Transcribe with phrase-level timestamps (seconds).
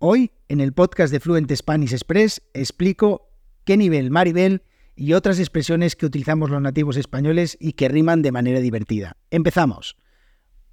[0.00, 3.32] Hoy, en el podcast de Fluent Spanish Express, explico
[3.64, 4.62] qué nivel Maribel
[4.94, 9.16] y otras expresiones que utilizamos los nativos españoles y que riman de manera divertida.
[9.32, 9.96] Empezamos.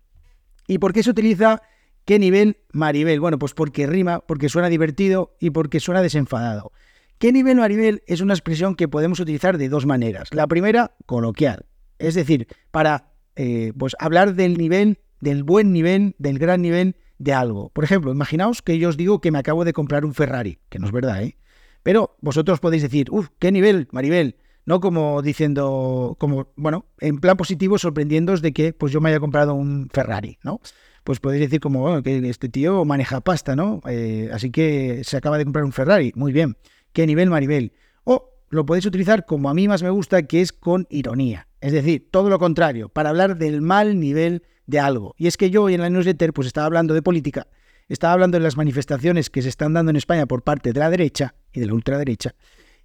[0.68, 1.62] ¿Y por qué se utiliza
[2.06, 3.20] ¿Qué nivel Maribel?
[3.20, 6.72] Bueno, pues porque rima, porque suena divertido y porque suena desenfadado.
[7.18, 8.04] ¿Qué nivel Maribel?
[8.08, 10.30] Es una expresión que podemos utilizar de dos maneras.
[10.34, 11.66] La primera, coloquial.
[12.00, 17.34] Es decir, para eh, pues hablar del nivel, del buen nivel, del gran nivel de
[17.34, 17.70] algo.
[17.70, 20.80] Por ejemplo, imaginaos que yo os digo que me acabo de comprar un Ferrari, que
[20.80, 21.38] no es verdad, ¿eh?
[21.84, 24.38] Pero vosotros podéis decir, uff, ¿qué nivel, Maribel?
[24.66, 29.20] No como diciendo, como, bueno, en plan positivo, sorprendiéndoos de que pues yo me haya
[29.20, 30.62] comprado un Ferrari, ¿no?
[31.04, 33.82] Pues podéis decir como, bueno, que este tío maneja pasta, ¿no?
[33.88, 36.58] Eh, así que se acaba de comprar un Ferrari, muy bien.
[36.94, 37.74] ¿Qué nivel Maribel?
[38.04, 41.48] O lo podéis utilizar como a mí más me gusta, que es con ironía.
[41.60, 45.16] Es decir, todo lo contrario, para hablar del mal nivel de algo.
[45.18, 47.48] Y es que yo hoy en la newsletter pues estaba hablando de política,
[47.90, 50.90] estaba hablando de las manifestaciones que se están dando en España por parte de la
[50.90, 52.36] derecha y de la ultraderecha.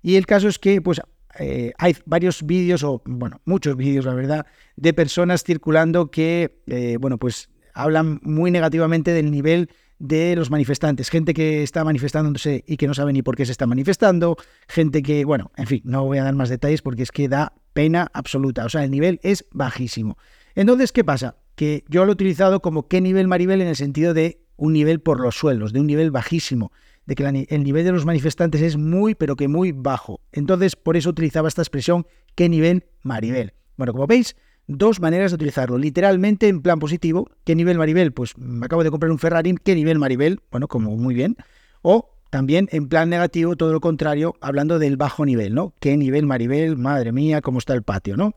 [0.03, 1.01] Y el caso es que pues
[1.39, 4.47] eh, hay varios vídeos, o bueno, muchos vídeos, la verdad,
[4.77, 11.11] de personas circulando que, eh, bueno, pues hablan muy negativamente del nivel de los manifestantes,
[11.11, 14.37] gente que está manifestándose y que no sabe ni por qué se está manifestando,
[14.69, 17.55] gente que, bueno, en fin, no voy a dar más detalles porque es que da
[17.73, 20.19] pena absoluta, o sea, el nivel es bajísimo.
[20.55, 21.37] Entonces, ¿qué pasa?
[21.55, 25.01] Que yo lo he utilizado como qué nivel Maribel en el sentido de un nivel
[25.01, 26.73] por los suelos, de un nivel bajísimo,
[27.07, 30.21] de que el nivel de los manifestantes es muy, pero que muy bajo.
[30.33, 33.55] Entonces, por eso utilizaba esta expresión, qué nivel Maribel.
[33.77, 34.37] Bueno, como veis,
[34.69, 35.79] dos maneras de utilizarlo.
[35.79, 37.29] Literalmente en plan positivo.
[37.45, 38.13] ¿Qué nivel Maribel?
[38.13, 39.57] Pues me acabo de comprar un Ferrari.
[39.65, 40.41] ¿Qué nivel Maribel?
[40.53, 41.37] Bueno, como muy bien.
[41.83, 45.75] O también en plan negativo, todo lo contrario, hablando del bajo nivel, ¿no?
[45.81, 46.77] ¿Qué nivel Maribel?
[46.77, 48.35] Madre mía, cómo está el patio, ¿no?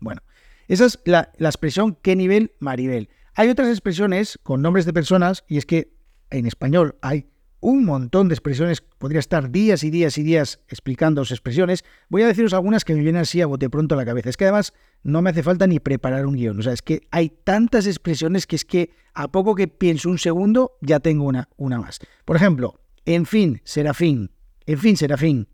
[0.00, 0.22] Bueno,
[0.66, 3.10] esa es la, la expresión ¿qué nivel Maribel?
[3.34, 5.92] Hay otras expresiones con nombres de personas y es que
[6.30, 7.26] en español hay
[7.60, 11.84] un montón de expresiones, podría estar días y días y días explicando expresiones.
[12.08, 14.30] Voy a deciros algunas que me vienen así a bote pronto a la cabeza.
[14.30, 16.58] Es que además no me hace falta ni preparar un guion.
[16.58, 20.18] O sea, es que hay tantas expresiones que es que a poco que pienso un
[20.18, 21.98] segundo ya tengo una, una más.
[22.24, 24.30] Por ejemplo, en fin, serafín.
[24.66, 25.48] En fin, serafín.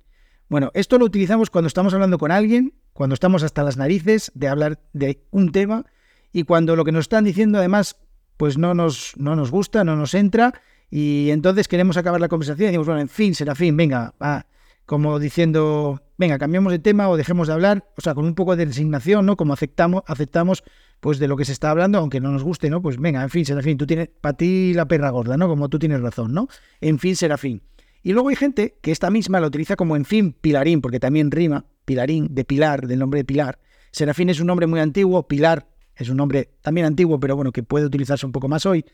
[0.49, 4.49] Bueno, esto lo utilizamos cuando estamos hablando con alguien, cuando estamos hasta las narices de
[4.49, 5.87] hablar de un tema
[6.33, 7.97] y cuando lo que nos están diciendo además
[8.37, 10.55] pues no nos, no nos gusta, no nos entra
[10.91, 14.47] y entonces queremos acabar la conversación y decimos, bueno, en fin, será fin, venga, va,
[14.87, 18.57] como diciendo, venga, cambiamos de tema o dejemos de hablar, o sea, con un poco
[18.57, 19.37] de resignación, ¿no?
[19.37, 20.63] Como aceptamos, aceptamos
[21.01, 22.81] pues de lo que se está hablando, aunque no nos guste, ¿no?
[22.81, 25.49] Pues venga, en fin, será fin, tú tienes, para ti la perra gorda, ¿no?
[25.49, 26.49] Como tú tienes razón, ¿no?
[26.81, 27.63] En fin, será fin.
[28.03, 31.31] Y luego hay gente que esta misma la utiliza como en fin, pilarín, porque también
[31.31, 33.59] rima, pilarín, de pilar, del nombre de pilar.
[33.91, 35.67] Serafín es un nombre muy antiguo, pilar
[35.97, 38.85] es un nombre también antiguo, pero bueno, que puede utilizarse un poco más hoy.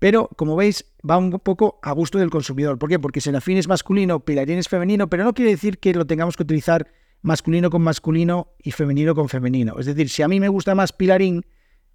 [0.00, 2.78] Pero, como veis, va un poco a gusto del consumidor.
[2.78, 2.98] ¿Por qué?
[2.98, 6.42] Porque serafín es masculino, pilarín es femenino, pero no quiere decir que lo tengamos que
[6.42, 6.88] utilizar
[7.20, 9.78] masculino con masculino y femenino con femenino.
[9.78, 11.44] Es decir, si a mí me gusta más pilarín,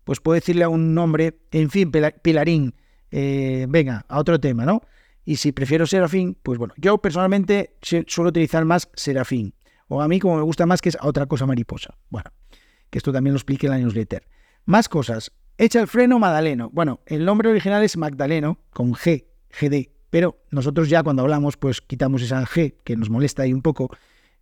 [0.03, 2.75] pues puedo decirle a un nombre, en fin, pilarín,
[3.09, 4.81] eh, venga, a otro tema, ¿no?
[5.25, 9.55] Y si prefiero serafín, pues bueno, yo personalmente suelo utilizar más serafín.
[9.87, 11.97] O a mí como me gusta más que es a otra cosa mariposa.
[12.09, 12.29] Bueno,
[12.91, 14.27] que esto también lo explique en la newsletter.
[14.65, 15.31] Más cosas.
[15.57, 16.69] Echa el freno Madaleno.
[16.73, 19.23] Bueno, el nombre original es Magdaleno, con G,
[19.57, 23.61] GD, pero nosotros ya cuando hablamos, pues quitamos esa G que nos molesta ahí un
[23.61, 23.89] poco.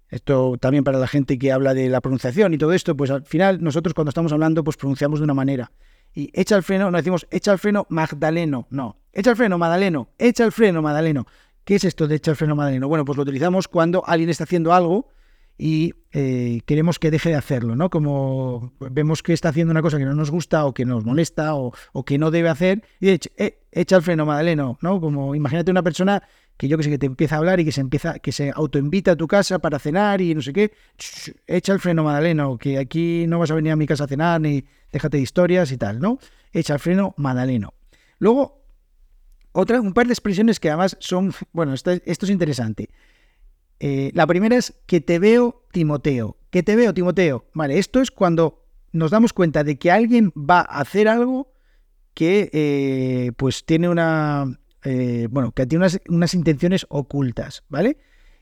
[0.10, 3.24] Esto también para la gente que habla de la pronunciación y todo esto, pues al
[3.26, 5.72] final nosotros cuando estamos hablando, pues pronunciamos de una manera.
[6.16, 8.98] Y echa el freno, no decimos echa el freno Magdaleno, no.
[9.12, 11.28] Echa el freno Madaleno, echa el freno Madaleno.
[11.64, 12.88] ¿Qué es esto de echa el freno Madaleno?
[12.88, 15.10] Bueno, pues lo utilizamos cuando alguien está haciendo algo
[15.58, 17.90] y eh, queremos que deje de hacerlo, ¿no?
[17.90, 21.56] Como vemos que está haciendo una cosa que no nos gusta o que nos molesta
[21.56, 21.74] o,
[22.06, 25.00] que no debe hacer, y echa, eh, echa el freno, Madaleno, ¿no?
[25.00, 26.24] Como imagínate una persona
[26.58, 28.52] que yo que sé, que te empieza a hablar y que se empieza, que se
[28.54, 30.72] autoinvita a tu casa para cenar y no sé qué,
[31.48, 34.42] echa el freno, Madaleno, que aquí no vas a venir a mi casa a cenar
[34.42, 36.20] ni déjate de historias y tal, ¿no?
[36.52, 37.74] Echa el freno, Madaleno.
[38.20, 38.64] Luego,
[39.52, 42.90] otra, un par de expresiones que además son, bueno, esto es interesante.
[43.86, 46.38] Eh, la primera es que te veo Timoteo.
[46.52, 47.44] Que te veo Timoteo.
[47.54, 48.64] Vale, esto es cuando
[48.94, 51.52] nos damos cuenta de que alguien va a hacer algo
[52.14, 57.98] que eh, pues tiene una eh, bueno que tiene unas, intenciones ocultas, ¿vale?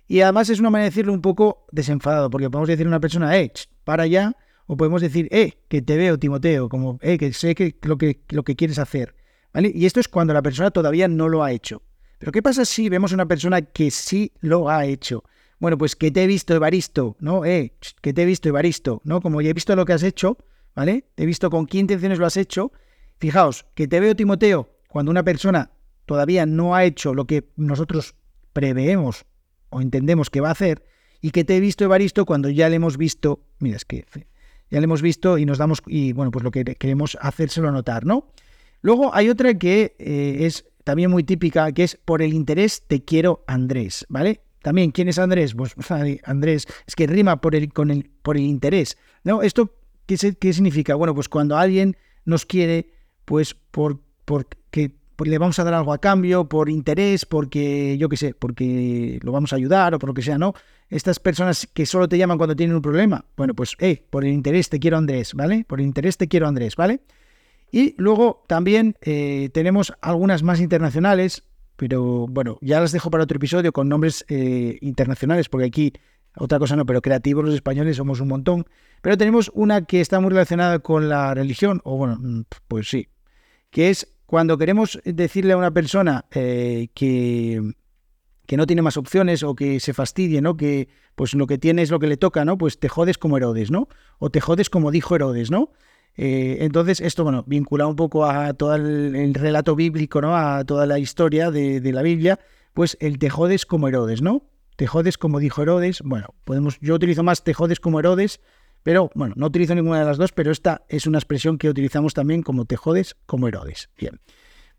[0.07, 2.99] Y además es una manera de decirlo un poco desenfadado, porque podemos decir a una
[2.99, 3.51] persona, eh,
[3.83, 4.35] para allá,
[4.67, 8.21] o podemos decir, eh, que te veo, Timoteo, como, eh, que sé que lo que,
[8.29, 9.15] lo que quieres hacer,
[9.53, 9.71] ¿vale?
[9.73, 11.81] Y esto es cuando la persona todavía no lo ha hecho.
[12.21, 15.23] Pero ¿qué pasa si vemos a una persona que sí lo ha hecho?
[15.57, 17.45] Bueno, pues que te he visto, Evaristo, ¿no?
[17.45, 19.21] Eh, que te he visto, Evaristo, ¿no?
[19.21, 20.38] Como ya he visto lo que has hecho,
[20.75, 21.06] ¿vale?
[21.15, 22.73] Te he visto con qué intenciones lo has hecho.
[23.18, 25.71] Fijaos, que te veo, Timoteo, cuando una persona
[26.06, 28.13] todavía no ha hecho lo que nosotros
[28.53, 29.25] preveemos
[29.71, 30.85] o entendemos que va a hacer,
[31.21, 34.06] y que te he visto, Evaristo, cuando ya le hemos visto, mira, es que
[34.69, 38.06] ya le hemos visto y nos damos, y bueno, pues lo que queremos hacérselo notar,
[38.06, 38.27] ¿no?
[38.81, 43.04] Luego hay otra que eh, es también muy típica, que es por el interés te
[43.04, 44.42] quiero Andrés, ¿vale?
[44.62, 45.56] También, ¿quién es Andrés?
[45.56, 45.75] Pues
[46.24, 48.98] Andrés, es que rima por el, con el, por el interés.
[49.24, 49.42] ¿No?
[49.42, 49.75] ¿Esto
[50.06, 50.95] qué, qué significa?
[50.95, 52.92] Bueno, pues cuando alguien nos quiere,
[53.25, 54.94] pues por, porque
[55.25, 59.31] le vamos a dar algo a cambio, por interés, porque yo qué sé, porque lo
[59.31, 60.54] vamos a ayudar o por lo que sea, ¿no?
[60.89, 64.31] Estas personas que solo te llaman cuando tienen un problema, bueno, pues, eh, por el
[64.31, 65.63] interés te quiero Andrés, ¿vale?
[65.68, 67.01] Por el interés te quiero Andrés, ¿vale?
[67.72, 71.44] Y luego también eh, tenemos algunas más internacionales,
[71.78, 75.94] pero bueno, ya las dejo para otro episodio con nombres eh, internacionales, porque aquí
[76.36, 78.66] otra cosa no, pero creativos los españoles somos un montón.
[79.01, 83.08] Pero tenemos una que está muy relacionada con la religión, o bueno, mm, pues sí,
[83.70, 87.74] que es cuando queremos decirle a una persona eh, que,
[88.46, 90.56] que no tiene más opciones o que se fastidie, ¿no?
[90.56, 92.58] Que pues lo que tiene es lo que le toca, ¿no?
[92.58, 93.88] Pues te jodes como Herodes, ¿no?
[94.20, 95.72] O te jodes como dijo Herodes, ¿no?
[96.18, 100.36] Eh, entonces, esto, bueno, vinculado un poco a todo el, relato bíblico, ¿no?
[100.36, 102.39] A toda la historia de, la Biblia,
[102.74, 104.44] pues el te jodes como Herodes, ¿no?
[104.75, 106.01] Te jodes como dijo Herodes.
[106.03, 108.39] Bueno, podemos, yo utilizo más te jodes como Herodes,
[108.84, 112.13] pero bueno, no utilizo ninguna de las dos, pero esta es una expresión que utilizamos
[112.13, 113.89] también como te jodes como Herodes.
[113.98, 114.20] Bien.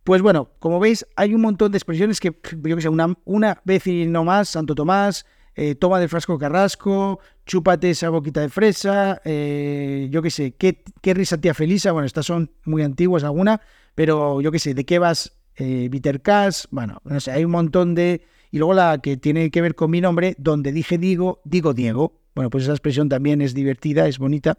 [0.05, 3.61] Pues bueno, como veis, hay un montón de expresiones que, yo que sé, una, una
[3.65, 8.49] vez y no más, Santo Tomás, eh, toma del frasco carrasco, chúpate esa boquita de
[8.49, 10.83] fresa, eh, yo qué sé, ¿qué,
[11.15, 13.61] risa tía Felisa, bueno, estas son muy antiguas alguna,
[13.95, 15.33] pero yo qué sé, ¿de qué vas?
[15.57, 15.91] Eh,
[16.23, 18.23] Cash, bueno, no sé, hay un montón de...
[18.51, 22.21] Y luego la que tiene que ver con mi nombre, donde dije digo, digo Diego.
[22.35, 24.57] Bueno, pues esa expresión también es divertida, es bonita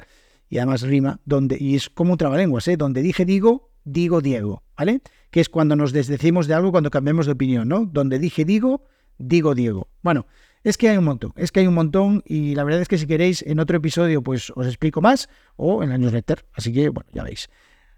[0.50, 2.77] y además rima, donde, y es como un trabalenguas, ¿eh?
[2.77, 5.01] Donde dije digo, digo Diego, ¿vale?
[5.31, 7.85] Que es cuando nos desdecimos de algo, cuando cambiamos de opinión, ¿no?
[7.85, 8.85] Donde dije digo,
[9.17, 9.88] digo Diego.
[10.01, 10.27] Bueno,
[10.63, 12.98] es que hay un montón, es que hay un montón y la verdad es que
[12.98, 16.89] si queréis en otro episodio pues os explico más o en la newsletter, así que
[16.89, 17.50] bueno, ya veis.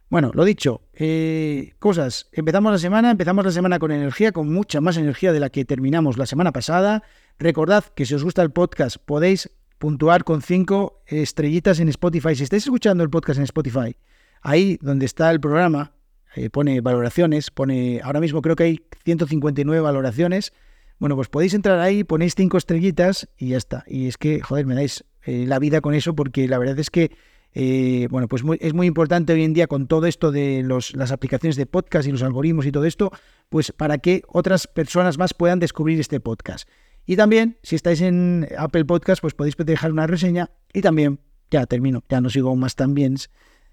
[0.09, 4.79] Bueno, lo dicho, eh, cosas, empezamos la semana, empezamos la semana con energía, con mucha
[4.79, 7.03] más energía de la que terminamos la semana pasada.
[7.39, 12.35] Recordad que si os gusta el podcast podéis puntuar con cinco estrellitas en Spotify.
[12.35, 13.95] Si estáis escuchando el podcast en Spotify,
[14.41, 15.93] ahí donde está el programa,
[16.35, 20.53] eh, pone valoraciones, pone, ahora mismo creo que hay 159 valoraciones
[20.99, 23.83] bueno, pues podéis entrar ahí, ponéis cinco estrellitas y ya está.
[23.87, 26.89] Y es que, joder, me dais eh, la vida con eso porque la verdad es
[26.89, 27.11] que,
[27.53, 31.55] eh, bueno, pues es muy importante hoy en día con todo esto de las aplicaciones
[31.55, 33.11] de podcast y los algoritmos y todo esto,
[33.49, 36.67] pues para que otras personas más puedan descubrir este podcast.
[37.05, 41.19] Y también, si estáis en Apple Podcast, pues podéis dejar una reseña y también,
[41.51, 43.15] ya termino, ya no sigo más también,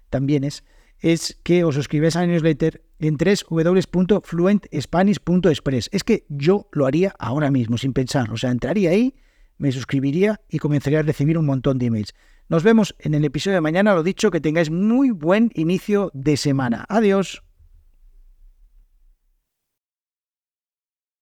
[0.09, 0.63] también es
[1.03, 5.89] es que os suscribáis a newsletter en www.fluentspanish.express.
[5.91, 8.31] Es que yo lo haría ahora mismo, sin pensar.
[8.31, 9.15] O sea, entraría ahí,
[9.57, 12.13] me suscribiría y comenzaría a recibir un montón de emails.
[12.49, 13.93] Nos vemos en el episodio de mañana.
[13.93, 16.85] Lo dicho, que tengáis muy buen inicio de semana.
[16.89, 17.43] Adiós.